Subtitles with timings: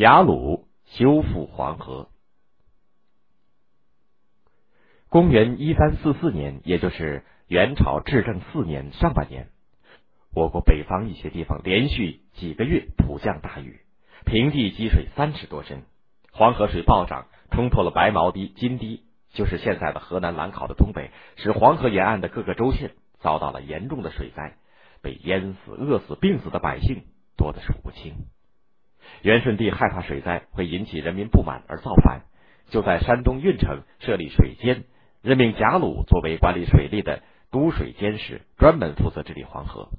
[0.00, 2.08] 贾鲁修复黄河。
[5.10, 9.50] 公元一三四四年，也就是元朝至正四年上半年，
[10.32, 13.82] 我国北方一些地方连续几个月普降大雨，
[14.24, 15.82] 平地积水三尺多深，
[16.32, 19.02] 黄河水暴涨，冲破了白毛堤、金堤，
[19.34, 24.56] 就是现在的河南兰考的东北，使黄河沿岸的各个州县遭到了严重的水灾，
[25.02, 27.04] 被淹死、饿死、病死的百姓
[27.36, 28.14] 多得数不清。
[29.22, 32.22] 元顺帝害怕水灾会引起人民不满而造反，
[32.70, 34.84] 就在山东运城设立水监，
[35.20, 39.90] 任命贾鲁作为管理水利的都水监使，专门负责治理黄河。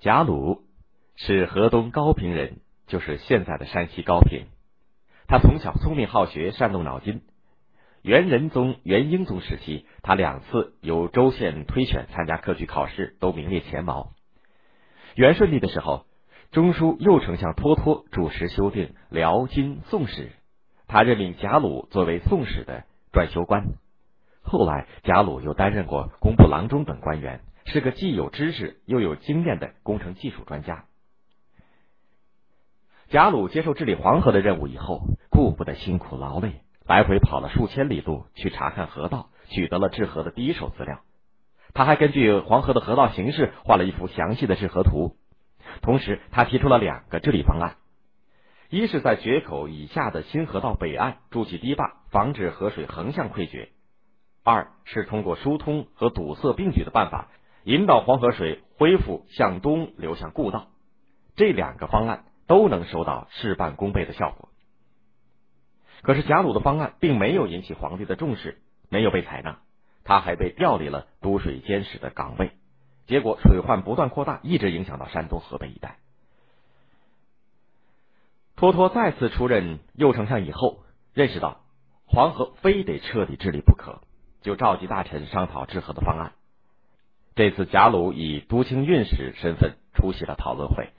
[0.00, 0.64] 贾鲁
[1.14, 2.56] 是河东高平人，
[2.88, 4.46] 就是现在的山西高平。
[5.28, 7.22] 他从小聪明好学，善动脑筋。
[8.02, 14.14] 元仁宗、元英宗时期，他两次由州县推选参加科举考试，都名列前茅。
[15.14, 16.06] 元顺帝的时候。
[16.54, 20.30] 中书右丞相托托主持修订辽金宋史，
[20.86, 23.70] 他任命贾鲁作为宋史的撰修官。
[24.40, 30.84] 后来，贾鲁又担任过工部郎中等官员，是个既有知识又有经验的工程技术专家。
[33.08, 41.00] 贾鲁接受治理黄河的任务以后，顾不得辛苦劳累，来回跑了数千里路去查看河道，取得了治河的第一手资料。
[41.72, 45.16] 他还根据黄河的河道形势画了一幅详细的治河图。
[45.82, 47.76] 同时，他提出了两个治理方案：
[48.70, 53.68] 一是，在决口以下的新河道北岸筑起堤坝，防止河水横向溃决；
[54.42, 57.28] 二是通过疏通和堵塞并举的办法，
[57.64, 60.68] 引导黄河水恢复向东流向故道。
[61.36, 64.48] 这两个方案都能收到事半功倍的效果。
[66.02, 68.58] 可是，贾鲁的方案并没有引起皇帝的重视，
[68.90, 69.60] 没有被采纳，
[70.04, 72.52] 他还被调离了都水监使的岗位。
[73.06, 75.98] 结果水患不断扩大，一直影响到山东、河北一带。
[78.56, 81.60] 托托再次出任右丞相以后，认识到
[82.06, 84.00] 黄河非得彻底治理不可，
[84.40, 86.32] 就召集大臣商讨治河的方案。
[87.34, 90.90] 这次贾鲁以都清运使身份出席了讨论会，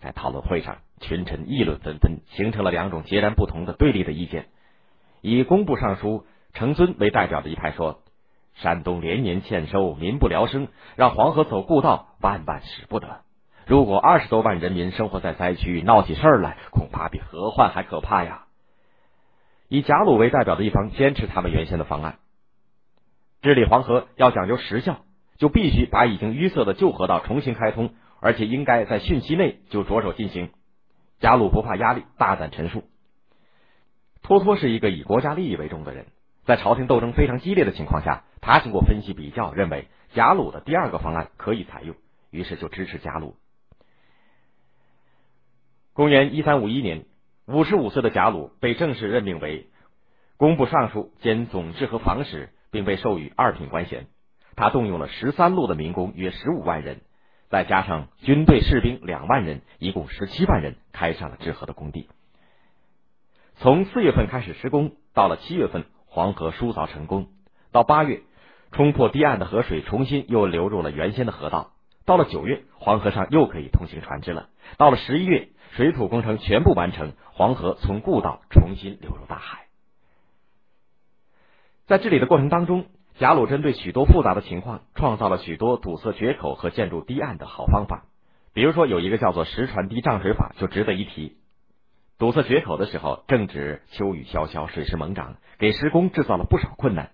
[0.00, 4.48] 在讨论会上，群臣议论纷纷，形成了两种截然不同的对立的意见。
[5.22, 8.02] 以工部尚书程遵为代表的一派说。
[8.56, 13.20] 山东连年欠收，民不聊生，让黄河走故道，万万使不得。
[13.66, 18.44] 如果二十多万人民生活在灾区，闹起事儿来，恐怕比河患还可怕呀！
[19.68, 22.18] 以贾鲁为代表的一方坚持他们原先的方案，
[23.42, 24.98] 治理黄河要讲究时效，
[25.36, 27.90] 就必须把已经淤塞的旧河道重新开通，
[28.20, 30.50] 而且应该在汛期内就着手进行。
[31.18, 32.84] 贾鲁不怕压力，大胆陈述。
[34.22, 36.06] 托托是一个以国家利益为重的人，
[36.44, 38.22] 在朝廷斗争非常激烈的情况下。
[38.46, 41.96] 他经过分析比较，认为贾鲁的第二个方案可以采用，
[42.30, 43.34] 于是就支持贾鲁。
[45.92, 47.06] 公元一三五一年，
[47.46, 49.66] 五十五岁的贾鲁被正式任命为
[50.36, 54.06] 工部尚书兼总治和防使，并被授予二品官衔。
[54.54, 57.00] 他动用了十三路的民工约十五万人，
[57.48, 62.08] 再加上军队士兵两万人，一共十七万人，开上了治河的工地。
[63.56, 67.26] 从四月份开始施工，到了七月份，黄河疏凿成功，
[67.72, 68.22] 到八月。
[68.72, 71.72] 冲破堤岸的河水重新又流入了原先的河道。
[72.04, 74.48] 到了九月，黄河上又可以通行船只了。
[74.78, 79.66] 到了十一月，水土工程全部完成，黄河从故道重新流入大海。
[81.86, 82.86] 在治理的过程当中，
[83.18, 88.04] 贾鲁针对许多复杂的情况，创造了许多堵塞决口和建筑堤岸的好方法。
[88.52, 91.36] 比如说，有一个叫做石船堤涨水法，就值得一提。
[92.18, 97.10] 堵塞决口的时候，正值秋雨潇潇，水势猛涨，给施工制造了不少困难。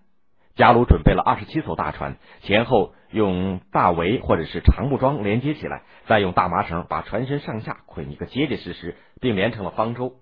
[0.55, 10.17] 贾鲁准备了二十七艘大船，前后用大围或者是长木桩连接起来，再用大麻绳把船身上下捆一个结结实实，并连成了方舟。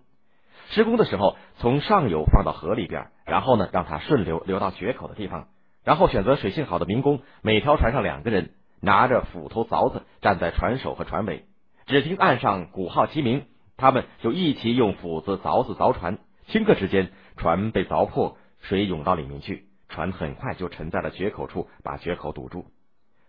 [0.68, 5.48] 施工的时候，从上游放到河里边，然后呢让它顺流流到决口的地方，
[5.84, 11.46] 然后选择水性好的民工，每条船上两个人，拿着斧头凿子站在船首和船尾，
[11.86, 13.46] 只听岸上鼓号齐鸣，
[13.76, 19.69] 他们就一起用斧子凿子凿船，顷刻之间，船被凿破，水涌到里面去。
[19.90, 22.64] 船很快就沉在了决口处，把决口堵住，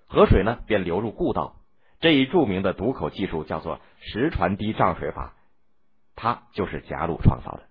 [0.07, 1.57] 河水呢便流入故道。
[1.99, 5.33] 这一著名的堵口技术叫做石船堤涨水法，
[6.15, 7.63] 它就是贾鲁创造的。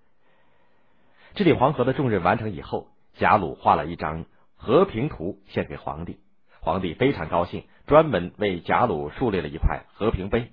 [1.34, 6.20] 治理黄河的重任完成以后，贾鲁画了一张和平图献给皇帝，
[6.60, 10.52] 皇帝非常高兴，专门为贾鲁树立了一块和平碑，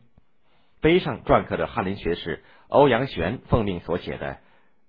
[0.82, 4.34] 碑上篆刻着翰林学士欧阳玄奉命所写的《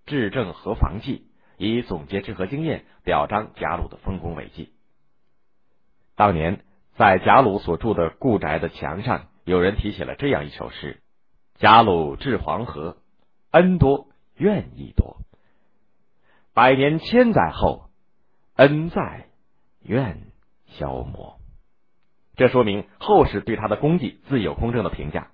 [0.07, 1.27] 治政河防记》。
[1.59, 4.73] 以总结治河经验，表彰贾鲁的丰功伟绩。
[6.17, 6.65] 当年
[6.97, 11.01] 在贾鲁所住的故宅的墙上，有人题写了这样一首诗
[11.59, 12.97] ：“贾鲁治黄河，
[13.51, 15.19] 恩多怨亦多。
[16.55, 17.91] 百年千载后，
[18.57, 19.27] 恩在，
[19.83, 20.23] 怨
[20.67, 21.39] 消磨。
[22.37, 25.29] 这说明后世对他的功绩自有公正的评价。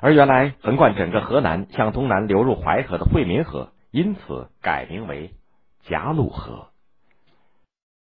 [0.00, 5.34] 而原来横贯整个河南向东南流入淮河的惠民河，因此改名为
[5.82, 6.71] 贾鲁河。